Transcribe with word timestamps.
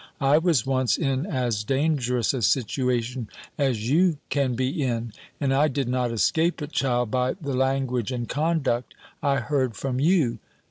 I 0.19 0.39
was 0.39 0.65
once 0.65 0.97
in 0.97 1.27
as 1.27 1.63
dangerous 1.63 2.33
a 2.33 2.41
situation 2.41 3.27
as 3.59 3.87
you 3.91 4.17
can 4.29 4.55
be 4.55 4.81
in. 4.81 5.13
And 5.39 5.53
I 5.53 5.67
did 5.67 5.87
not 5.87 6.11
escape 6.11 6.59
it, 6.63 6.71
child, 6.71 7.11
by 7.11 7.33
the 7.33 7.53
language 7.53 8.11
and 8.11 8.27
conduct 8.27 8.95
I 9.21 9.35
heard 9.41 9.75
from 9.75 9.99
you." 9.99 10.39